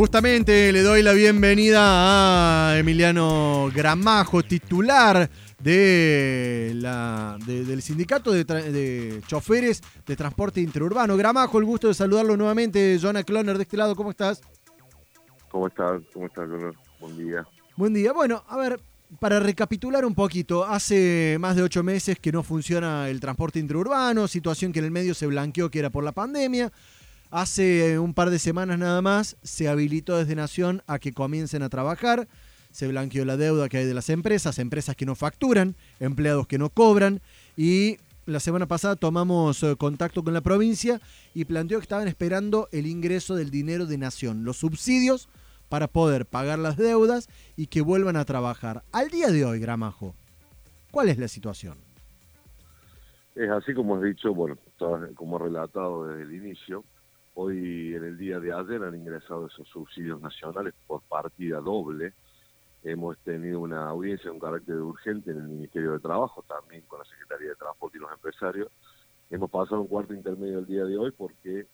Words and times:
Justamente 0.00 0.72
le 0.72 0.80
doy 0.80 1.02
la 1.02 1.12
bienvenida 1.12 2.70
a 2.70 2.78
Emiliano 2.78 3.70
Gramajo, 3.74 4.42
titular 4.42 5.28
de 5.62 6.72
la, 6.76 7.36
de- 7.44 7.66
del 7.66 7.82
sindicato 7.82 8.32
de, 8.32 8.44
de 8.44 9.20
choferes 9.26 9.82
de 10.06 10.16
transporte 10.16 10.62
interurbano. 10.62 11.18
Gramajo, 11.18 11.58
el 11.58 11.66
gusto 11.66 11.88
de 11.88 11.92
saludarlo 11.92 12.34
nuevamente. 12.34 12.98
Jonah 12.98 13.24
Cloner 13.24 13.58
de 13.58 13.64
este 13.64 13.76
lado, 13.76 13.94
¿cómo 13.94 14.08
estás? 14.12 14.40
¿Cómo 15.50 15.66
estás? 15.66 16.00
¿Cómo 16.14 16.24
estás, 16.28 16.48
Leonor? 16.48 16.74
Buen 16.98 17.18
día. 17.18 17.46
Buen 17.76 17.92
día. 17.92 18.14
Bueno, 18.14 18.42
a 18.48 18.56
ver, 18.56 18.80
para 19.18 19.38
recapitular 19.38 20.06
un 20.06 20.14
poquito, 20.14 20.64
hace 20.64 21.36
más 21.38 21.56
de 21.56 21.62
ocho 21.62 21.82
meses 21.82 22.18
que 22.18 22.32
no 22.32 22.42
funciona 22.42 23.10
el 23.10 23.20
transporte 23.20 23.58
interurbano, 23.58 24.28
situación 24.28 24.72
que 24.72 24.78
en 24.78 24.86
el 24.86 24.92
medio 24.92 25.12
se 25.12 25.26
blanqueó 25.26 25.70
que 25.70 25.78
era 25.78 25.90
por 25.90 26.04
la 26.04 26.12
pandemia. 26.12 26.72
Hace 27.30 28.00
un 28.00 28.12
par 28.12 28.30
de 28.30 28.40
semanas 28.40 28.76
nada 28.78 29.00
más 29.02 29.36
se 29.42 29.68
habilitó 29.68 30.18
desde 30.18 30.34
Nación 30.34 30.82
a 30.88 30.98
que 30.98 31.12
comiencen 31.12 31.62
a 31.62 31.68
trabajar. 31.68 32.26
Se 32.72 32.88
blanqueó 32.88 33.24
la 33.24 33.36
deuda 33.36 33.68
que 33.68 33.78
hay 33.78 33.84
de 33.84 33.94
las 33.94 34.10
empresas, 34.10 34.58
empresas 34.58 34.96
que 34.96 35.06
no 35.06 35.14
facturan, 35.14 35.76
empleados 36.00 36.48
que 36.48 36.58
no 36.58 36.70
cobran. 36.70 37.20
Y 37.56 37.98
la 38.26 38.40
semana 38.40 38.66
pasada 38.66 38.96
tomamos 38.96 39.62
eh, 39.62 39.76
contacto 39.76 40.24
con 40.24 40.34
la 40.34 40.40
provincia 40.40 41.00
y 41.32 41.44
planteó 41.44 41.78
que 41.78 41.84
estaban 41.84 42.08
esperando 42.08 42.68
el 42.72 42.86
ingreso 42.86 43.36
del 43.36 43.50
dinero 43.50 43.86
de 43.86 43.98
Nación, 43.98 44.44
los 44.44 44.56
subsidios 44.56 45.28
para 45.68 45.86
poder 45.86 46.26
pagar 46.26 46.58
las 46.58 46.76
deudas 46.76 47.28
y 47.56 47.68
que 47.68 47.80
vuelvan 47.80 48.16
a 48.16 48.24
trabajar. 48.24 48.82
Al 48.90 49.08
día 49.08 49.28
de 49.28 49.44
hoy, 49.44 49.60
Gramajo, 49.60 50.16
¿cuál 50.90 51.08
es 51.08 51.18
la 51.18 51.28
situación? 51.28 51.78
Es 53.36 53.48
así 53.50 53.72
como 53.72 53.96
has 53.96 54.02
dicho, 54.02 54.34
bueno, 54.34 54.58
como 55.14 55.36
he 55.36 55.42
relatado 55.44 56.08
desde 56.08 56.24
el 56.24 56.34
inicio, 56.34 56.84
hoy 57.34 57.94
en 57.94 58.04
el 58.04 58.18
día 58.18 58.40
de 58.40 58.52
ayer 58.52 58.82
han 58.82 58.94
ingresado 58.94 59.46
esos 59.46 59.68
subsidios 59.68 60.20
nacionales 60.20 60.74
por 60.86 61.02
partida 61.02 61.60
doble. 61.60 62.12
Hemos 62.82 63.18
tenido 63.18 63.60
una 63.60 63.88
audiencia 63.88 64.32
un 64.32 64.38
carácter 64.40 64.76
urgente 64.76 65.30
en 65.30 65.38
el 65.38 65.48
Ministerio 65.48 65.92
de 65.92 65.98
Trabajo, 66.00 66.42
también 66.48 66.82
con 66.82 66.98
la 66.98 67.04
Secretaría 67.04 67.50
de 67.50 67.54
Transporte 67.56 67.98
y 67.98 68.00
los 68.00 68.12
empresarios. 68.12 68.68
Hemos 69.30 69.50
pasado 69.50 69.82
un 69.82 69.86
cuarto 69.86 70.14
intermedio 70.14 70.58
el 70.60 70.66
día 70.66 70.84
de 70.84 70.96
hoy 70.96 71.10
porque 71.12 71.66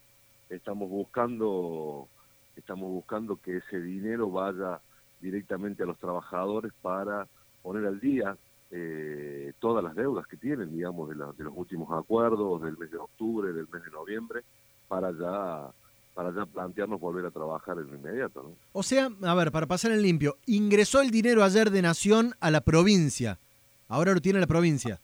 estamos 0.51 0.91
buscando, 0.91 2.09
estamos 2.57 2.91
buscando 2.91 3.37
que 3.37 3.59
ese 3.59 3.81
dinero 3.81 4.31
vaya 4.31 4.81
directamente 5.21 5.83
a 5.83 5.87
los 5.87 5.99
trabajadores 5.99 6.73
para 6.83 7.27
poner 7.63 7.87
al 7.87 7.99
día 8.01 8.37
eh, 8.71 9.53
todas 9.61 9.83
las 9.83 9.95
deudas 9.95 10.27
que 10.27 10.37
tienen, 10.37 10.73
digamos, 10.75 11.09
de, 11.09 11.15
la- 11.15 11.33
de 11.33 11.45
los 11.45 11.53
últimos 11.57 11.89
acuerdos 11.93 12.63
del 12.63 12.77
mes 12.77 12.91
de 12.91 12.99
octubre, 12.99 13.53
del 13.53 13.69
mes 13.69 13.85
de 13.85 13.91
noviembre, 13.91 14.43
para 14.89 15.13
ya 15.13 15.71
para 16.15 16.33
ya 16.35 16.47
plantearnos 16.47 16.99
volver 16.99 17.27
a 17.27 17.31
trabajar 17.31 17.77
en 17.77 17.89
lo 17.89 17.95
inmediato. 17.95 18.43
¿no? 18.43 18.57
O 18.73 18.83
sea, 18.83 19.11
a 19.23 19.35
ver, 19.35 19.53
para 19.53 19.67
pasar 19.67 19.93
en 19.93 20.01
limpio, 20.01 20.39
ingresó 20.47 21.03
el 21.03 21.11
dinero 21.11 21.45
ayer 21.45 21.71
de 21.71 21.83
Nación 21.83 22.35
a 22.41 22.51
la 22.51 22.63
provincia. 22.63 23.39
Ahora 23.87 24.15
lo 24.15 24.21
tiene 24.23 24.41
la 24.41 24.47
provincia. 24.47 24.99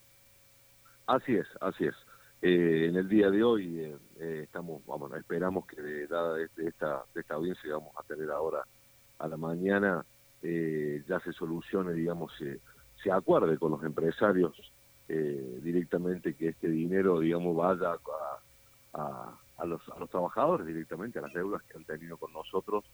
Así 1.06 1.34
es, 1.34 1.46
así 1.60 1.84
es. 1.84 1.94
Eh, 2.40 2.86
en 2.88 2.96
el 2.96 3.08
día 3.08 3.30
de 3.30 3.44
hoy 3.44 3.78
eh, 3.78 3.96
eh, 4.18 4.40
estamos, 4.44 4.84
vamos, 4.86 5.12
esperamos 5.14 5.64
que 5.66 5.80
de, 5.80 6.06
dada 6.08 6.34
de, 6.34 6.48
de 6.56 6.68
esta, 6.68 7.04
de 7.14 7.20
esta 7.20 7.34
audiencia 7.34 7.62
que 7.62 7.72
vamos 7.72 7.92
a 7.96 8.02
tener 8.02 8.30
ahora 8.30 8.64
a 9.18 9.28
la 9.28 9.36
mañana, 9.36 10.04
ya 10.42 11.20
se 11.20 11.32
solucione, 11.32 11.92
digamos, 11.92 12.32
se, 12.36 12.58
se 13.00 13.12
acuerde 13.12 13.58
con 13.58 13.70
los 13.70 13.84
empresarios 13.84 14.52
directamente 15.06 16.34
que 16.34 16.48
este 16.48 16.68
dinero, 16.68 17.20
digamos, 17.20 17.54
vaya 17.54 17.92
a, 18.94 19.00
a, 19.00 19.38
a 19.58 19.66
los, 19.66 19.80
a 19.88 19.98
los 19.98 20.10
trabajadores 20.10 20.66
directamente, 20.66 21.18
a 21.18 21.22
las 21.22 21.32
deudas 21.32 21.62
que 21.62 21.78
han 21.78 21.84
tenido 21.84 22.16
con 22.16 22.32
nosotros 22.32 22.84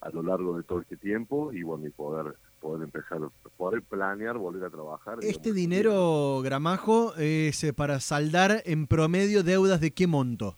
a 0.00 0.10
lo 0.10 0.22
largo 0.22 0.56
de 0.56 0.62
todo 0.62 0.80
este 0.80 0.96
tiempo 0.96 1.52
y 1.52 1.62
bueno, 1.62 1.86
y 1.86 1.90
poder, 1.90 2.34
poder 2.60 2.82
empezar, 2.82 3.20
poder 3.56 3.82
planear, 3.82 4.36
volver 4.36 4.64
a 4.64 4.70
trabajar. 4.70 5.18
Este 5.22 5.52
digamos, 5.52 5.56
dinero, 5.56 6.40
Gramajo, 6.42 7.14
es 7.16 7.64
eh, 7.64 7.72
para 7.72 8.00
saldar 8.00 8.62
en 8.66 8.86
promedio 8.86 9.42
deudas 9.42 9.80
de 9.80 9.92
qué 9.92 10.06
monto. 10.06 10.56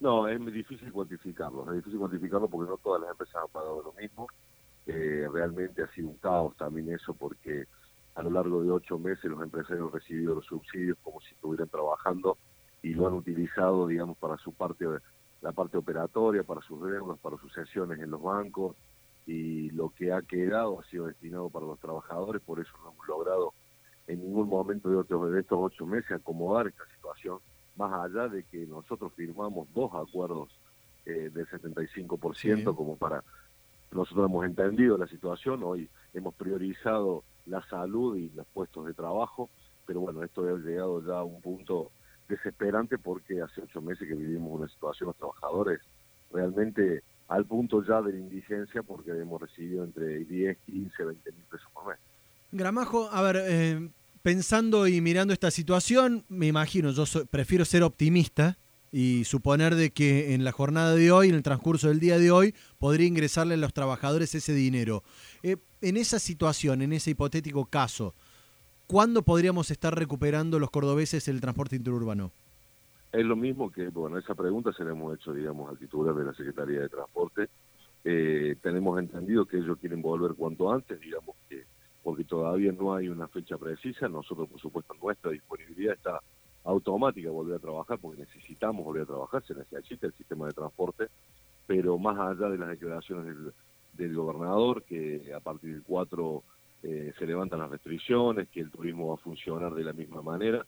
No, 0.00 0.26
es 0.26 0.44
difícil 0.52 0.90
cuantificarlo, 0.90 1.68
es 1.70 1.76
difícil 1.76 1.98
cuantificarlo 1.98 2.48
porque 2.48 2.70
no 2.70 2.76
todas 2.78 3.02
las 3.02 3.10
empresas 3.10 3.36
han 3.36 3.50
pagado 3.52 3.82
lo 3.82 3.92
mismo. 3.92 4.26
Eh, 4.86 5.28
realmente 5.32 5.82
ha 5.82 5.92
sido 5.92 6.08
un 6.08 6.16
caos 6.16 6.56
también 6.56 6.90
eso 6.90 7.14
porque 7.14 7.66
a 8.14 8.22
lo 8.22 8.30
largo 8.30 8.62
de 8.62 8.70
ocho 8.70 8.98
meses 8.98 9.24
los 9.24 9.40
empresarios 9.42 9.86
han 9.86 9.92
recibido 9.92 10.34
los 10.34 10.46
subsidios 10.46 10.98
como 11.02 11.20
si 11.20 11.34
estuvieran 11.34 11.68
trabajando 11.68 12.36
y 12.82 12.94
lo 12.94 13.06
han 13.06 13.14
utilizado, 13.14 13.86
digamos, 13.86 14.18
para 14.18 14.36
su 14.38 14.52
parte, 14.54 14.84
la 15.40 15.52
parte 15.52 15.76
operatoria, 15.78 16.42
para 16.42 16.60
sus 16.62 16.82
deudas, 16.82 17.18
para 17.20 17.36
sus 17.38 17.52
sesiones 17.52 18.00
en 18.00 18.10
los 18.10 18.20
bancos 18.22 18.76
y 19.24 19.70
lo 19.70 19.90
que 19.90 20.12
ha 20.12 20.20
quedado 20.22 20.80
ha 20.80 20.84
sido 20.84 21.06
destinado 21.06 21.48
para 21.48 21.66
los 21.66 21.78
trabajadores, 21.78 22.42
por 22.42 22.58
eso 22.60 22.72
no 22.82 22.90
hemos 22.92 23.06
logrado 23.06 23.54
en 24.08 24.20
ningún 24.20 24.48
momento 24.48 24.88
de, 24.90 24.96
otros- 24.96 25.30
de 25.30 25.40
estos 25.40 25.58
ocho 25.60 25.86
meses 25.86 26.10
acomodar 26.10 26.66
esta 26.66 26.84
situación, 26.96 27.38
más 27.76 27.92
allá 27.92 28.28
de 28.28 28.44
que 28.44 28.66
nosotros 28.66 29.12
firmamos 29.14 29.72
dos 29.72 29.90
acuerdos 29.94 30.50
eh, 31.04 31.30
del 31.32 31.46
75% 31.48 32.34
Sí. 32.34 32.64
como 32.76 32.96
para... 32.96 33.22
Nosotros 33.92 34.26
hemos 34.28 34.44
entendido 34.46 34.96
la 34.96 35.06
situación, 35.06 35.62
hoy 35.62 35.88
hemos 36.14 36.34
priorizado 36.34 37.24
la 37.44 37.62
salud 37.68 38.16
y 38.16 38.30
los 38.30 38.46
puestos 38.48 38.86
de 38.86 38.94
trabajo, 38.94 39.50
pero 39.84 40.00
bueno, 40.00 40.22
esto 40.22 40.42
ha 40.48 40.58
llegado 40.58 41.02
ya 41.06 41.18
a 41.18 41.24
un 41.24 41.40
punto 41.42 41.92
desesperante 42.36 42.98
porque 42.98 43.40
hace 43.40 43.60
ocho 43.62 43.80
meses 43.80 44.06
que 44.08 44.14
vivimos 44.14 44.58
una 44.60 44.68
situación 44.68 45.08
los 45.08 45.16
trabajadores 45.16 45.80
realmente 46.30 47.02
al 47.28 47.44
punto 47.46 47.82
ya 47.86 48.00
de 48.02 48.12
la 48.12 48.18
indigencia 48.18 48.82
porque 48.82 49.10
hemos 49.10 49.40
recibido 49.40 49.84
entre 49.84 50.18
10, 50.24 50.58
15, 50.66 51.04
20 51.04 51.32
mil 51.32 51.44
pesos 51.44 51.66
por 51.72 51.86
mes. 51.88 51.98
Gramajo, 52.50 53.08
a 53.10 53.22
ver, 53.22 53.36
eh, 53.46 53.88
pensando 54.22 54.86
y 54.86 55.00
mirando 55.00 55.32
esta 55.32 55.50
situación, 55.50 56.24
me 56.28 56.46
imagino, 56.46 56.90
yo 56.90 57.06
soy- 57.06 57.24
prefiero 57.24 57.64
ser 57.64 57.82
optimista 57.82 58.58
y 58.90 59.24
suponer 59.24 59.74
de 59.74 59.90
que 59.90 60.34
en 60.34 60.44
la 60.44 60.52
jornada 60.52 60.94
de 60.94 61.10
hoy, 61.10 61.30
en 61.30 61.34
el 61.34 61.42
transcurso 61.42 61.88
del 61.88 61.98
día 62.00 62.18
de 62.18 62.30
hoy, 62.30 62.54
podría 62.78 63.06
ingresarle 63.06 63.54
a 63.54 63.56
los 63.56 63.72
trabajadores 63.72 64.34
ese 64.34 64.52
dinero. 64.52 65.02
Eh, 65.42 65.56
en 65.80 65.96
esa 65.96 66.18
situación, 66.18 66.82
en 66.82 66.92
ese 66.92 67.10
hipotético 67.12 67.64
caso, 67.64 68.14
¿cuándo 68.92 69.22
podríamos 69.22 69.70
estar 69.70 69.98
recuperando 69.98 70.58
los 70.58 70.70
cordobeses 70.70 71.26
el 71.26 71.40
transporte 71.40 71.76
interurbano? 71.76 72.30
Es 73.10 73.24
lo 73.24 73.36
mismo 73.36 73.72
que, 73.72 73.88
bueno, 73.88 74.18
esa 74.18 74.34
pregunta 74.34 74.70
se 74.74 74.84
la 74.84 74.90
hemos 74.90 75.14
hecho, 75.14 75.32
digamos, 75.32 75.70
al 75.70 75.78
titular 75.78 76.14
de 76.14 76.26
la 76.26 76.34
Secretaría 76.34 76.80
de 76.80 76.90
Transporte. 76.90 77.48
Eh, 78.04 78.54
tenemos 78.60 78.98
entendido 78.98 79.46
que 79.46 79.56
ellos 79.56 79.78
quieren 79.78 80.02
volver 80.02 80.34
cuanto 80.34 80.70
antes, 80.70 81.00
digamos 81.00 81.36
que, 81.48 81.64
porque 82.02 82.24
todavía 82.24 82.70
no 82.72 82.94
hay 82.94 83.08
una 83.08 83.28
fecha 83.28 83.56
precisa. 83.56 84.10
Nosotros, 84.10 84.46
por 84.50 84.60
supuesto, 84.60 84.94
nuestra 85.02 85.30
disponibilidad 85.30 85.94
está 85.94 86.20
automática 86.64 87.30
volver 87.30 87.56
a 87.56 87.60
trabajar, 87.60 87.98
porque 87.98 88.20
necesitamos 88.20 88.84
volver 88.84 89.04
a 89.04 89.06
trabajar, 89.06 89.42
se 89.46 89.54
necesita 89.54 90.06
el 90.06 90.12
sistema 90.12 90.48
de 90.48 90.52
transporte, 90.52 91.06
pero 91.66 91.96
más 91.96 92.18
allá 92.18 92.50
de 92.50 92.58
las 92.58 92.68
declaraciones 92.68 93.24
del, 93.24 93.54
del 93.94 94.14
gobernador, 94.14 94.82
que 94.82 95.32
a 95.34 95.40
partir 95.40 95.72
del 95.72 95.82
4 95.82 96.42
eh, 96.82 97.12
se 97.18 97.26
levantan 97.26 97.60
las 97.60 97.70
restricciones, 97.70 98.48
que 98.48 98.60
el 98.60 98.70
turismo 98.70 99.08
va 99.08 99.14
a 99.14 99.18
funcionar 99.24 99.72
de 99.74 99.84
la 99.84 99.92
misma 99.92 100.22
manera, 100.22 100.64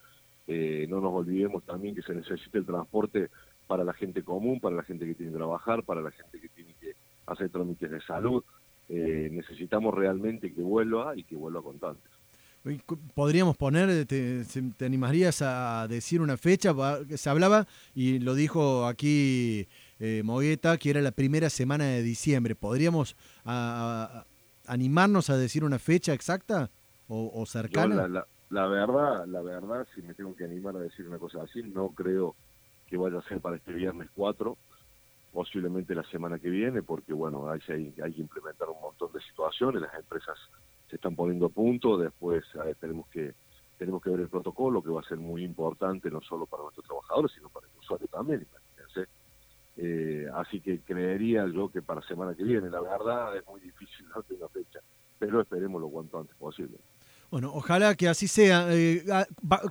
eh, 0.46 0.86
no 0.88 1.00
nos 1.00 1.12
olvidemos 1.14 1.64
también 1.64 1.94
que 1.94 2.02
se 2.02 2.14
necesita 2.14 2.58
el 2.58 2.66
transporte 2.66 3.30
para 3.66 3.82
la 3.84 3.94
gente 3.94 4.22
común, 4.22 4.60
para 4.60 4.76
la 4.76 4.82
gente 4.82 5.06
que 5.06 5.14
tiene 5.14 5.32
que 5.32 5.38
trabajar, 5.38 5.82
para 5.84 6.02
la 6.02 6.10
gente 6.10 6.38
que 6.40 6.48
tiene 6.50 6.74
que 6.80 6.92
hacer 7.26 7.48
trámites 7.50 7.90
de 7.90 8.00
salud. 8.02 8.44
Eh, 8.90 9.30
necesitamos 9.32 9.94
realmente 9.94 10.52
que 10.52 10.60
vuelva 10.60 11.16
y 11.16 11.24
que 11.24 11.34
vuelva 11.34 11.62
con 11.62 11.78
tanto. 11.78 12.02
Uy, 12.66 12.78
cu- 12.84 12.98
Podríamos 13.14 13.56
poner, 13.56 14.04
te, 14.06 14.44
se- 14.44 14.62
te 14.76 14.84
animarías 14.84 15.40
a 15.42 15.86
decir 15.88 16.20
una 16.20 16.36
fecha? 16.36 16.74
Se 17.16 17.30
hablaba, 17.30 17.66
y 17.94 18.18
lo 18.18 18.34
dijo 18.34 18.86
aquí 18.86 19.66
eh, 19.98 20.20
Mogueta, 20.24 20.76
que 20.76 20.90
era 20.90 21.00
la 21.00 21.12
primera 21.12 21.48
semana 21.48 21.84
de 21.86 22.02
diciembre. 22.02 22.54
¿Podríamos 22.54 23.16
animarnos 24.66 25.30
a 25.30 25.36
decir 25.36 25.64
una 25.64 25.78
fecha 25.78 26.12
exacta 26.12 26.70
o, 27.08 27.30
o 27.34 27.46
cercana? 27.46 27.94
la, 27.96 28.08
la- 28.08 28.26
la 28.50 28.66
verdad, 28.68 29.26
la 29.26 29.40
verdad, 29.42 29.86
si 29.94 30.02
me 30.02 30.14
tengo 30.14 30.36
que 30.36 30.44
animar 30.44 30.76
a 30.76 30.80
decir 30.80 31.08
una 31.08 31.18
cosa 31.18 31.42
así, 31.42 31.62
no 31.62 31.88
creo 31.88 32.36
que 32.86 32.96
vaya 32.96 33.18
a 33.18 33.22
ser 33.22 33.40
para 33.40 33.56
este 33.56 33.72
viernes 33.72 34.08
4, 34.14 34.56
posiblemente 35.32 35.94
la 35.94 36.04
semana 36.04 36.38
que 36.38 36.50
viene, 36.50 36.82
porque 36.82 37.12
bueno, 37.12 37.50
hay, 37.50 37.60
hay, 37.68 37.94
hay 38.02 38.12
que 38.14 38.20
implementar 38.20 38.68
un 38.68 38.80
montón 38.80 39.10
de 39.12 39.20
situaciones, 39.22 39.82
las 39.82 39.94
empresas 39.94 40.36
se 40.88 40.96
están 40.96 41.16
poniendo 41.16 41.46
a 41.46 41.48
punto, 41.48 41.96
después 41.98 42.44
tenemos 42.80 43.08
que 43.08 43.34
tenemos 43.76 44.00
que 44.02 44.10
ver 44.10 44.20
el 44.20 44.28
protocolo, 44.28 44.80
que 44.82 44.90
va 44.90 45.00
a 45.00 45.08
ser 45.08 45.18
muy 45.18 45.42
importante 45.42 46.08
no 46.08 46.20
solo 46.20 46.46
para 46.46 46.62
nuestros 46.62 46.86
trabajadores, 46.86 47.32
sino 47.34 47.48
para 47.48 47.66
el 47.66 47.76
usuario 47.76 48.06
también. 48.06 48.46
Eh, 49.76 50.26
así 50.34 50.60
que 50.60 50.78
creería 50.80 51.46
yo 51.46 51.68
que 51.68 51.82
para 51.82 52.00
semana 52.02 52.34
que 52.34 52.44
viene, 52.44 52.70
la 52.70 52.80
verdad 52.80 53.36
es 53.36 53.46
muy 53.46 53.60
difícil 53.60 54.06
darte 54.14 54.34
una 54.34 54.48
fecha, 54.48 54.80
pero 55.18 55.40
esperemos 55.40 55.80
lo 55.80 55.88
cuanto 55.88 56.18
antes 56.18 56.36
posible. 56.36 56.78
Bueno, 57.30 57.50
ojalá 57.52 57.96
que 57.96 58.08
así 58.08 58.28
sea. 58.28 58.66
Eh, 58.70 59.02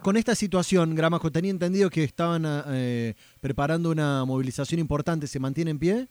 con 0.01 0.17
esta 0.17 0.35
situación, 0.35 0.95
Gramajo, 0.95 1.31
tenía 1.31 1.51
entendido 1.51 1.89
que 1.89 2.03
estaban 2.03 2.45
ah, 2.45 2.65
eh, 2.67 3.13
preparando 3.39 3.89
una 3.89 4.25
movilización 4.25 4.81
importante. 4.81 5.27
¿Se 5.27 5.39
mantiene 5.39 5.71
en 5.71 5.79
pie? 5.79 6.07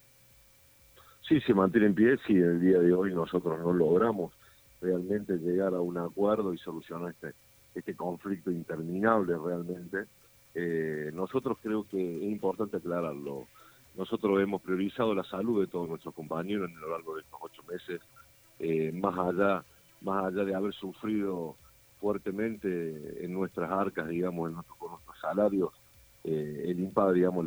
Sí, 1.28 1.40
se 1.40 1.52
mantiene 1.52 1.88
en 1.88 1.94
pie, 1.94 2.16
si 2.26 2.34
el 2.34 2.60
día 2.60 2.78
de 2.78 2.94
hoy 2.94 3.12
nosotros 3.12 3.58
no 3.60 3.72
logramos 3.72 4.32
realmente 4.80 5.36
llegar 5.36 5.74
a 5.74 5.80
un 5.80 5.98
acuerdo 5.98 6.54
y 6.54 6.58
solucionar 6.58 7.10
este, 7.10 7.34
este 7.74 7.94
conflicto 7.94 8.50
interminable 8.50 9.34
realmente. 9.36 10.04
Eh, 10.54 11.10
nosotros 11.14 11.58
creo 11.62 11.86
que 11.88 12.16
es 12.16 12.22
importante 12.22 12.78
aclararlo. 12.78 13.46
Nosotros 13.96 14.40
hemos 14.40 14.62
priorizado 14.62 15.14
la 15.14 15.24
salud 15.24 15.60
de 15.60 15.66
todos 15.66 15.88
nuestros 15.88 16.14
compañeros 16.14 16.70
en 16.70 16.80
lo 16.80 16.90
largo 16.90 17.14
de 17.14 17.22
estos 17.22 17.38
ocho 17.42 17.62
meses, 17.64 18.00
eh, 18.58 18.90
más 18.92 19.18
allá 19.18 19.64
más 20.02 20.26
allá 20.26 20.44
de 20.44 20.54
haber 20.54 20.72
sufrido 20.74 21.56
fuertemente 22.00 23.24
en 23.24 23.32
nuestras 23.32 23.70
arcas, 23.70 24.08
digamos, 24.08 24.48
en 24.48 24.54
nuestro, 24.54 24.74
con 24.76 24.90
nuestros 24.90 25.18
salarios, 25.20 25.70
eh, 26.24 26.64
el 26.66 26.80
impago, 26.80 27.12
digamos, 27.12 27.46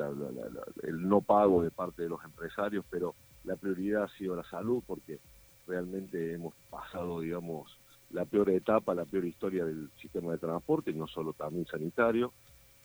el 0.83 1.07
no 1.07 1.21
pago 1.21 1.63
de 1.63 1.71
parte 1.71 2.03
de 2.03 2.09
los 2.09 2.23
empresarios, 2.23 2.85
pero 2.89 3.15
la 3.43 3.55
prioridad 3.55 4.03
ha 4.03 4.17
sido 4.17 4.35
la 4.35 4.43
salud 4.43 4.81
porque 4.87 5.19
realmente 5.67 6.33
hemos 6.33 6.53
pasado, 6.69 7.19
digamos, 7.19 7.77
la 8.11 8.25
peor 8.25 8.49
etapa, 8.49 8.95
la 8.95 9.05
peor 9.05 9.25
historia 9.25 9.65
del 9.65 9.89
sistema 10.01 10.31
de 10.31 10.37
transporte, 10.37 10.91
y 10.91 10.93
no 10.93 11.07
solo 11.07 11.33
también 11.33 11.65
sanitario. 11.65 12.31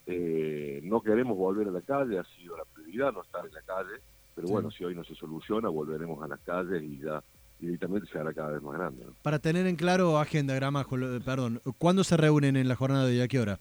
Eh, 0.06 0.80
no 0.82 1.02
queremos 1.02 1.36
volver 1.36 1.68
a 1.68 1.72
la 1.72 1.82
calle, 1.82 2.18
ha 2.18 2.24
sido 2.24 2.56
la 2.56 2.64
prioridad 2.64 2.79
no 2.96 3.22
estar 3.22 3.44
en 3.46 3.52
la 3.52 3.62
calle, 3.62 4.00
pero 4.34 4.48
bueno, 4.48 4.70
si 4.70 4.84
hoy 4.84 4.94
no 4.94 5.04
se 5.04 5.14
soluciona, 5.14 5.68
volveremos 5.68 6.22
a 6.22 6.28
las 6.28 6.40
calles 6.40 6.82
y 6.82 6.98
ya 6.98 7.22
directamente 7.58 8.08
se 8.10 8.18
hará 8.18 8.32
cada 8.32 8.50
vez 8.52 8.62
más 8.62 8.74
grande. 8.74 9.04
Para 9.22 9.38
tener 9.38 9.66
en 9.66 9.76
claro 9.76 10.18
agenda, 10.18 10.54
Gramajo, 10.54 10.96
perdón, 11.24 11.60
¿cuándo 11.78 12.04
se 12.04 12.16
reúnen 12.16 12.56
en 12.56 12.68
la 12.68 12.76
jornada 12.76 13.06
de 13.06 13.14
y 13.14 13.20
a 13.20 13.28
qué 13.28 13.40
hora? 13.40 13.58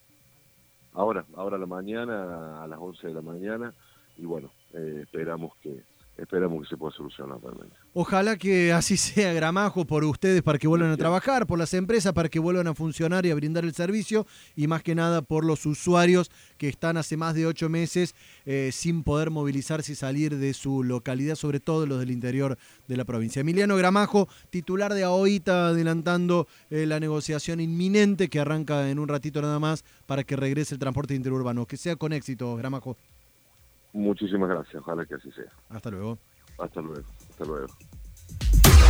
Ahora, 0.93 1.25
ahora 1.35 1.57
a 1.57 1.59
la 1.59 1.65
mañana, 1.65 2.63
a 2.63 2.67
las 2.67 2.79
11 2.79 3.07
de 3.07 3.13
la 3.13 3.21
mañana, 3.21 3.73
y 4.17 4.25
bueno, 4.25 4.51
eh, 4.73 5.01
esperamos 5.03 5.55
que 5.61 5.83
esperamos 6.21 6.63
que 6.63 6.69
se 6.69 6.77
pueda 6.77 6.95
solucionar 6.95 7.39
realmente. 7.41 7.75
Ojalá 7.93 8.37
que 8.37 8.73
así 8.73 8.97
sea, 8.97 9.33
Gramajo, 9.33 9.85
por 9.85 10.03
ustedes 10.03 10.41
para 10.41 10.57
que 10.57 10.67
vuelvan 10.67 10.91
a 10.91 10.97
trabajar, 10.97 11.47
por 11.47 11.59
las 11.59 11.73
empresas 11.73 12.13
para 12.13 12.29
que 12.29 12.39
vuelvan 12.39 12.67
a 12.67 12.73
funcionar 12.73 13.25
y 13.25 13.31
a 13.31 13.35
brindar 13.35 13.63
el 13.63 13.73
servicio, 13.73 14.25
y 14.55 14.67
más 14.67 14.83
que 14.83 14.95
nada 14.95 15.21
por 15.21 15.45
los 15.45 15.65
usuarios 15.65 16.31
que 16.57 16.67
están 16.67 16.97
hace 16.97 17.17
más 17.17 17.35
de 17.35 17.45
ocho 17.45 17.69
meses 17.69 18.15
eh, 18.45 18.71
sin 18.73 19.03
poder 19.03 19.29
movilizarse 19.29 19.93
y 19.93 19.95
salir 19.95 20.37
de 20.37 20.53
su 20.53 20.83
localidad, 20.83 21.35
sobre 21.35 21.59
todo 21.59 21.85
los 21.85 21.99
del 21.99 22.11
interior 22.11 22.57
de 22.87 22.97
la 22.97 23.05
provincia. 23.05 23.39
Emiliano 23.41 23.75
Gramajo, 23.75 24.27
titular 24.49 24.93
de 24.93 25.03
AOITA, 25.03 25.69
adelantando 25.69 26.47
eh, 26.69 26.85
la 26.85 26.99
negociación 26.99 27.59
inminente 27.59 28.29
que 28.29 28.39
arranca 28.39 28.89
en 28.89 28.99
un 28.99 29.07
ratito 29.07 29.41
nada 29.41 29.59
más 29.59 29.83
para 30.05 30.23
que 30.23 30.35
regrese 30.35 30.75
el 30.75 30.79
transporte 30.79 31.15
interurbano. 31.15 31.65
Que 31.65 31.77
sea 31.77 31.95
con 31.95 32.13
éxito, 32.13 32.55
Gramajo. 32.55 32.97
Muchísimas 33.93 34.49
gracias, 34.49 34.81
ojalá 34.81 35.05
que 35.05 35.15
así 35.15 35.31
sea. 35.31 35.51
Hasta 35.69 35.89
luego. 35.89 36.17
Hasta 36.59 36.81
luego, 36.81 37.07
hasta 37.29 37.45
luego. 37.45 37.67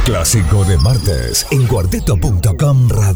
Clásico 0.06 0.63
de 0.66 0.78
martes 0.78 1.46
en 1.51 1.68
cuarteto.com 1.68 2.90
radio. 2.90 3.13